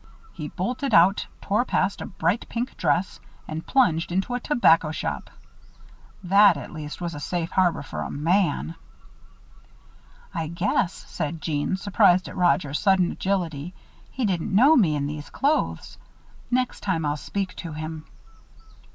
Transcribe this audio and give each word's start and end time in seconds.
He 0.33 0.47
bolted 0.47 0.95
out, 0.95 1.27
tore 1.43 1.63
past 1.63 2.01
a 2.01 2.07
bright 2.07 2.47
pink 2.49 2.75
dress, 2.75 3.19
and 3.47 3.67
plunged 3.67 4.11
into 4.11 4.33
a 4.33 4.39
tobacco 4.39 4.89
shop. 4.91 5.29
That 6.23 6.57
at 6.57 6.73
least 6.73 6.99
was 7.01 7.13
a 7.13 7.19
safe 7.19 7.51
harbor 7.51 7.83
for 7.83 8.01
a 8.01 8.09
man. 8.09 8.73
"I 10.33 10.47
guess," 10.47 10.91
said 10.91 11.39
Jeanne, 11.39 11.77
surprised 11.77 12.27
at 12.27 12.35
Roger's 12.35 12.79
sudden 12.79 13.11
agility, 13.11 13.75
"he 14.09 14.25
didn't 14.25 14.55
know 14.55 14.75
me 14.75 14.95
in 14.95 15.05
these 15.05 15.29
clothes. 15.29 15.99
Next 16.49 16.79
time 16.79 17.05
I'll 17.05 17.15
speak 17.15 17.55
to 17.57 17.73
him." 17.73 18.05